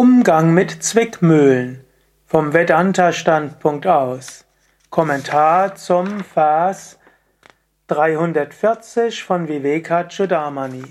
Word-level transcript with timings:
Umgang 0.00 0.54
mit 0.54 0.80
Zwickmühlen 0.84 1.84
vom 2.24 2.52
Vedanta-Standpunkt 2.52 3.84
aus. 3.88 4.46
Kommentar 4.90 5.74
zum 5.74 6.22
Vers 6.22 7.00
340 7.88 9.24
von 9.24 9.48
Vivekachudamani. 9.48 10.84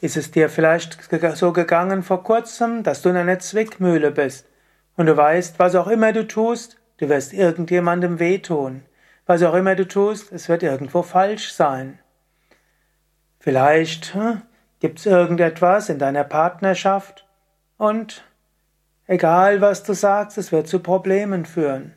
Ist 0.00 0.16
es 0.16 0.30
dir 0.30 0.48
vielleicht 0.48 0.96
so 1.34 1.52
gegangen 1.52 2.04
vor 2.04 2.22
kurzem, 2.22 2.84
dass 2.84 3.02
du 3.02 3.08
in 3.08 3.16
einer 3.16 3.40
Zwickmühle 3.40 4.12
bist 4.12 4.46
und 4.96 5.06
du 5.06 5.16
weißt, 5.16 5.58
was 5.58 5.74
auch 5.74 5.88
immer 5.88 6.12
du 6.12 6.28
tust, 6.28 6.80
du 6.98 7.08
wirst 7.08 7.32
irgendjemandem 7.32 8.20
wehtun. 8.20 8.84
Was 9.26 9.42
auch 9.42 9.54
immer 9.54 9.74
du 9.74 9.88
tust, 9.88 10.30
es 10.30 10.48
wird 10.48 10.62
irgendwo 10.62 11.02
falsch 11.02 11.52
sein. 11.52 11.98
Vielleicht 13.40 14.14
hm, 14.14 14.42
Gibt 14.84 14.98
es 14.98 15.06
irgendetwas 15.06 15.88
in 15.88 15.98
deiner 15.98 16.24
Partnerschaft? 16.24 17.23
Und 17.84 18.24
egal 19.06 19.60
was 19.60 19.82
du 19.82 19.92
sagst, 19.92 20.38
es 20.38 20.52
wird 20.52 20.68
zu 20.68 20.78
Problemen 20.78 21.44
führen. 21.44 21.92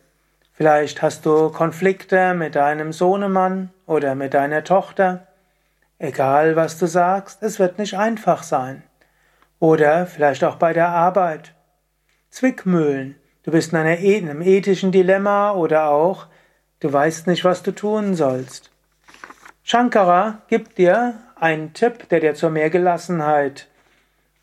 Vielleicht 0.51 1.01
hast 1.01 1.25
du 1.25 1.49
Konflikte 1.49 2.33
mit 2.33 2.55
deinem 2.55 2.91
Sohnemann 2.91 3.69
oder 3.85 4.13
mit 4.13 4.33
deiner 4.33 4.65
Tochter. 4.65 5.27
Egal 5.97 6.57
was 6.57 6.77
du 6.77 6.87
sagst, 6.87 7.41
es 7.41 7.57
wird 7.57 7.79
nicht 7.79 7.97
einfach 7.97 8.43
sein. 8.43 8.83
Oder 9.61 10.07
vielleicht 10.07 10.43
auch 10.43 10.57
bei 10.57 10.73
der 10.73 10.89
Arbeit. 10.89 11.53
Zwickmühlen. 12.31 13.15
Du 13.43 13.51
bist 13.51 13.71
in 13.71 13.79
einer, 13.79 13.97
einem 13.97 14.41
ethischen 14.41 14.91
Dilemma 14.91 15.51
oder 15.51 15.87
auch 15.87 16.27
du 16.81 16.91
weißt 16.91 17.27
nicht, 17.27 17.45
was 17.45 17.63
du 17.63 17.71
tun 17.71 18.13
sollst. 18.13 18.71
Shankara 19.63 20.41
gibt 20.49 20.79
dir 20.79 21.13
einen 21.37 21.71
Tipp, 21.71 22.09
der 22.09 22.19
dir 22.19 22.35
zu 22.35 22.49
mehr 22.49 22.69
Gelassenheit 22.69 23.69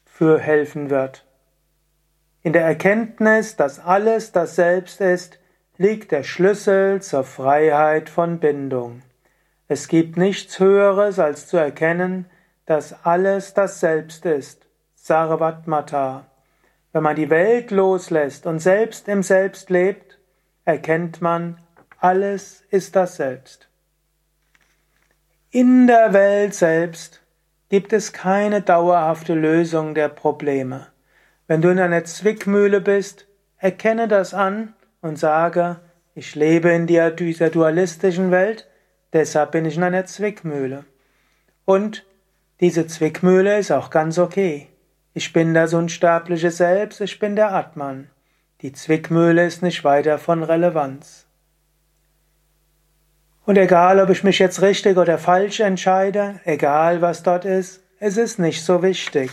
für 0.07 0.39
helfen 0.39 0.89
wird. 0.89 1.24
In 2.45 2.53
der 2.53 2.67
Erkenntnis, 2.67 3.57
dass 3.57 3.81
alles 3.81 4.31
das 4.31 4.55
Selbst 4.55 5.01
ist, 5.01 5.39
liegt 5.79 6.13
der 6.13 6.23
Schlüssel 6.23 7.01
zur 7.01 7.25
Freiheit 7.25 8.11
von 8.11 8.39
Bindung. 8.39 9.01
Es 9.67 9.89
gibt 9.89 10.19
nichts 10.19 10.59
Höheres, 10.59 11.19
als 11.19 11.47
zu 11.47 11.57
erkennen, 11.57 12.27
dass 12.67 13.03
alles 13.03 13.55
das 13.55 13.81
Selbst 13.81 14.27
ist. 14.27 14.67
Sarvatmata. 14.95 16.27
Wenn 16.93 17.03
man 17.03 17.17
die 17.17 17.31
Welt 17.31 17.71
loslässt 17.71 18.45
und 18.47 18.59
selbst 18.59 19.09
im 19.09 19.23
Selbst 19.23 19.71
lebt, 19.71 20.19
erkennt 20.67 21.23
man, 21.23 21.59
alles 21.99 22.63
ist 22.69 22.95
das 22.95 23.17
Selbst. 23.17 23.71
In 25.51 25.87
der 25.87 26.13
Welt 26.13 26.55
selbst 26.55 27.23
gibt 27.71 27.95
es 27.95 28.13
keine 28.13 28.61
dauerhafte 28.61 29.33
Lösung 29.33 29.95
der 29.95 30.11
Probleme. 30.11 30.89
Wenn 31.47 31.61
du 31.61 31.69
in 31.69 31.79
einer 31.79 32.05
Zwickmühle 32.05 32.81
bist, 32.81 33.27
erkenne 33.59 34.09
das 34.09 34.33
an 34.33 34.75
und 35.03 35.19
sage, 35.19 35.81
ich 36.15 36.35
lebe 36.35 36.71
in 36.71 36.87
dieser 36.87 37.11
dualistischen 37.51 38.31
Welt, 38.31 38.69
deshalb 39.13 39.53
bin 39.53 39.65
ich 39.65 39.77
in 39.77 39.83
einer 39.83 40.07
Zwickmühle. 40.07 40.85
Und 41.65 42.07
diese 42.61 42.87
Zwickmühle 42.87 43.59
ist 43.59 43.73
auch 43.73 43.91
ganz 43.91 44.19
okay. 44.19 44.69
Ich 45.13 45.33
bin 45.33 45.55
das 45.55 45.75
unsterbliche 45.75 46.51
Selbst, 46.51 47.01
ich 47.01 47.19
bin 47.19 47.37
der 47.37 47.53
Atman. 47.53 48.09
Die 48.63 48.73
Zwickmühle 48.73 49.45
ist 49.45 49.63
nicht 49.63 49.85
weiter 49.85 50.19
von 50.19 50.43
Relevanz. 50.43 51.27
Und 53.45 53.59
egal, 53.59 54.01
ob 54.01 54.09
ich 54.09 54.25
mich 54.25 54.39
jetzt 54.39 54.63
richtig 54.63 54.97
oder 54.97 55.19
falsch 55.19 55.61
entscheide, 55.61 56.41
egal 56.45 57.03
was 57.03 57.23
dort 57.23 57.45
ist, 57.45 57.83
es 58.01 58.17
ist 58.17 58.39
nicht 58.39 58.65
so 58.65 58.83
wichtig. 58.83 59.31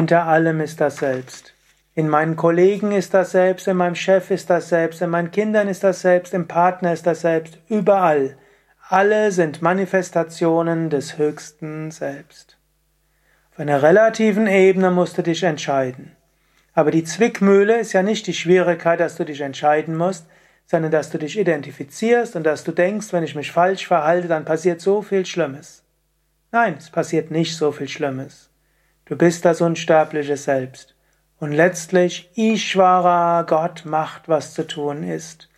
Hinter 0.00 0.26
allem 0.26 0.62
ist 0.62 0.80
das 0.80 0.96
Selbst. 0.96 1.52
In 1.94 2.08
meinen 2.08 2.34
Kollegen 2.34 2.90
ist 2.90 3.12
das 3.12 3.32
Selbst, 3.32 3.68
in 3.68 3.76
meinem 3.76 3.96
Chef 3.96 4.30
ist 4.30 4.48
das 4.48 4.70
Selbst, 4.70 5.02
in 5.02 5.10
meinen 5.10 5.30
Kindern 5.30 5.68
ist 5.68 5.84
das 5.84 6.00
Selbst, 6.00 6.32
im 6.32 6.48
Partner 6.48 6.94
ist 6.94 7.06
das 7.06 7.20
Selbst, 7.20 7.58
überall. 7.68 8.38
Alle 8.88 9.30
sind 9.30 9.60
Manifestationen 9.60 10.88
des 10.88 11.18
höchsten 11.18 11.90
Selbst. 11.90 12.56
Auf 13.52 13.60
einer 13.60 13.82
relativen 13.82 14.46
Ebene 14.46 14.90
musst 14.90 15.18
du 15.18 15.22
dich 15.22 15.42
entscheiden. 15.42 16.16
Aber 16.72 16.92
die 16.92 17.04
Zwickmühle 17.04 17.78
ist 17.78 17.92
ja 17.92 18.02
nicht 18.02 18.26
die 18.26 18.32
Schwierigkeit, 18.32 19.00
dass 19.00 19.16
du 19.16 19.26
dich 19.26 19.42
entscheiden 19.42 19.98
musst, 19.98 20.24
sondern 20.64 20.92
dass 20.92 21.10
du 21.10 21.18
dich 21.18 21.38
identifizierst 21.38 22.36
und 22.36 22.44
dass 22.44 22.64
du 22.64 22.72
denkst, 22.72 23.12
wenn 23.12 23.24
ich 23.24 23.34
mich 23.34 23.52
falsch 23.52 23.86
verhalte, 23.86 24.28
dann 24.28 24.46
passiert 24.46 24.80
so 24.80 25.02
viel 25.02 25.26
Schlimmes. 25.26 25.84
Nein, 26.52 26.76
es 26.78 26.88
passiert 26.88 27.30
nicht 27.30 27.54
so 27.54 27.70
viel 27.70 27.88
Schlimmes. 27.88 28.49
Du 29.10 29.16
bist 29.16 29.44
das 29.44 29.60
unsterbliche 29.60 30.36
Selbst. 30.36 30.94
Und 31.40 31.50
letztlich, 31.50 32.30
Ishvara, 32.36 33.42
Gott 33.42 33.84
macht, 33.84 34.28
was 34.28 34.54
zu 34.54 34.64
tun 34.64 35.02
ist. 35.02 35.48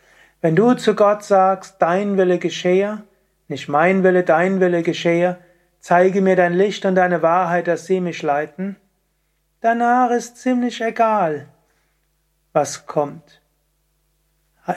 Wenn 0.40 0.56
du 0.56 0.72
zu 0.72 0.94
Gott 0.94 1.22
sagst, 1.22 1.76
dein 1.78 2.16
Wille 2.16 2.38
geschehe, 2.38 3.02
nicht 3.48 3.68
mein 3.68 4.04
Wille, 4.04 4.22
dein 4.22 4.58
Wille 4.60 4.82
geschehe, 4.82 5.36
zeige 5.80 6.22
mir 6.22 6.34
dein 6.34 6.54
Licht 6.54 6.86
und 6.86 6.94
deine 6.94 7.20
Wahrheit, 7.20 7.66
dass 7.66 7.84
sie 7.84 8.00
mich 8.00 8.22
leiten, 8.22 8.76
danach 9.60 10.10
ist 10.12 10.38
ziemlich 10.38 10.80
egal, 10.80 11.46
was 12.54 12.86
kommt. 12.86 13.42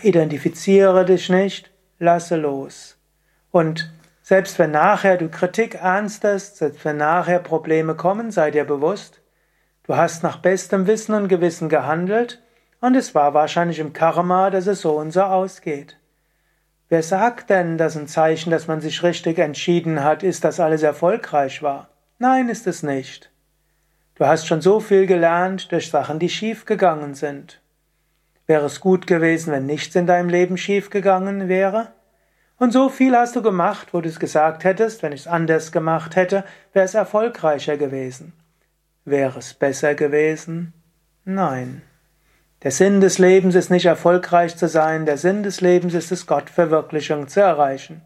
Identifiziere 0.02 1.06
dich 1.06 1.30
nicht, 1.30 1.72
lasse 1.98 2.36
los. 2.36 2.98
Und 3.52 3.90
selbst 4.26 4.58
wenn 4.58 4.72
nachher 4.72 5.18
du 5.18 5.30
Kritik 5.30 5.76
ernstest, 5.76 6.58
selbst 6.58 6.84
wenn 6.84 6.98
nachher 6.98 7.38
Probleme 7.38 7.94
kommen, 7.94 8.32
sei 8.32 8.50
dir 8.50 8.66
bewusst, 8.66 9.22
du 9.84 9.96
hast 9.96 10.24
nach 10.24 10.38
bestem 10.38 10.88
Wissen 10.88 11.14
und 11.14 11.28
Gewissen 11.28 11.70
gehandelt 11.70 12.42
und 12.82 12.96
es 12.96 13.14
war 13.14 13.36
wahrscheinlich 13.36 13.78
im 13.78 13.94
Karma, 13.94 14.50
dass 14.50 14.66
es 14.66 14.82
so 14.82 14.98
und 14.98 15.12
so 15.12 15.22
ausgeht. 15.22 16.00
Wer 16.90 17.04
sagt 17.04 17.52
denn, 17.52 17.78
dass 17.78 17.96
ein 17.96 18.08
Zeichen, 18.08 18.50
dass 18.50 18.68
man 18.68 18.82
sich 18.82 19.04
richtig 19.04 19.38
entschieden 19.38 20.04
hat, 20.04 20.24
ist, 20.24 20.44
dass 20.44 20.60
alles 20.60 20.82
erfolgreich 20.82 21.62
war? 21.62 21.90
Nein, 22.18 22.50
ist 22.50 22.66
es 22.66 22.82
nicht. 22.82 23.30
Du 24.16 24.26
hast 24.26 24.48
schon 24.48 24.62
so 24.62 24.80
viel 24.80 25.06
gelernt 25.06 25.72
durch 25.72 25.92
Sachen, 25.92 26.18
die 26.18 26.30
schief 26.30 26.66
gegangen 26.66 27.14
sind. 27.14 27.62
Wäre 28.48 28.66
es 28.66 28.80
gut 28.80 29.06
gewesen, 29.06 29.54
wenn 29.54 29.68
nichts 29.68 29.94
in 29.94 30.08
deinem 30.08 30.30
Leben 30.30 30.58
schiefgegangen 30.58 31.48
wäre? 31.48 31.94
Und 32.58 32.72
so 32.72 32.90
viel 32.90 33.16
hast 33.16 33.36
du 33.36 33.42
gemacht, 33.42 33.90
wo 33.94 34.02
du 34.02 34.08
es 34.08 34.20
gesagt 34.20 34.64
hättest, 34.64 35.04
wenn 35.04 35.12
ich 35.12 35.22
es 35.22 35.28
anders 35.28 35.72
gemacht 35.72 36.16
hätte, 36.16 36.46
wäre 36.72 36.86
es 36.86 36.94
erfolgreicher 36.94 37.78
gewesen. 37.78 38.34
Wäre 39.04 39.40
es 39.40 39.54
besser 39.54 39.94
gewesen? 39.94 40.74
Nein. 41.26 41.82
Der 42.64 42.72
Sinn 42.72 43.02
des 43.02 43.20
Lebens 43.20 43.56
ist 43.56 43.70
nicht 43.70 43.86
erfolgreich 43.86 44.56
zu 44.56 44.68
sein, 44.68 45.06
der 45.06 45.18
Sinn 45.18 45.44
des 45.44 45.62
Lebens 45.62 45.94
ist 45.94 46.12
es, 46.12 46.26
Gottverwirklichung 46.26 47.28
zu 47.28 47.42
erreichen. 47.42 48.02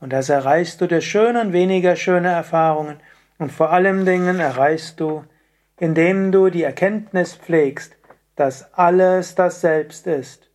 Und 0.00 0.12
das 0.12 0.28
erreichst 0.28 0.80
du 0.80 0.86
durch 0.86 1.08
schöne 1.08 1.40
und 1.40 1.52
weniger 1.52 1.96
schöne 1.96 2.28
Erfahrungen. 2.28 2.98
Und 3.38 3.52
vor 3.52 3.72
allem 3.72 4.04
Dingen 4.04 4.40
erreichst 4.40 5.00
du, 5.00 5.24
indem 5.78 6.32
du 6.32 6.50
die 6.50 6.64
Erkenntnis 6.64 7.34
pflegst, 7.34 7.96
dass 8.34 8.74
alles 8.74 9.34
das 9.34 9.60
Selbst 9.60 10.06
ist. 10.06 10.45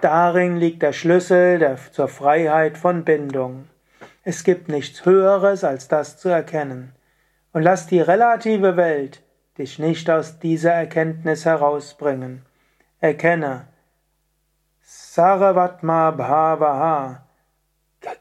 Darin 0.00 0.56
liegt 0.56 0.82
der 0.82 0.92
Schlüssel 0.92 1.58
der, 1.58 1.76
zur 1.92 2.08
Freiheit 2.08 2.78
von 2.78 3.04
Bindung. 3.04 3.68
Es 4.24 4.44
gibt 4.44 4.68
nichts 4.68 5.04
Höheres 5.04 5.64
als 5.64 5.88
das 5.88 6.18
zu 6.18 6.28
erkennen. 6.28 6.92
Und 7.52 7.62
lass 7.62 7.86
die 7.86 8.00
relative 8.00 8.76
Welt 8.76 9.22
dich 9.58 9.78
nicht 9.78 10.08
aus 10.08 10.38
dieser 10.38 10.72
Erkenntnis 10.72 11.44
herausbringen. 11.44 12.46
Erkenne, 13.00 13.66
Saravatma 14.82 16.12
Bhavaha, 16.12 17.26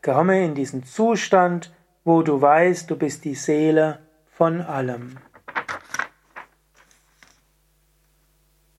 komme 0.02 0.44
in 0.44 0.56
diesen 0.56 0.84
Zustand, 0.84 1.74
wo 2.04 2.22
du 2.24 2.42
weißt, 2.42 2.90
du 2.90 2.98
bist 2.98 3.24
die 3.26 3.36
Seele 3.36 4.00
von 4.32 4.62
allem. 4.62 5.18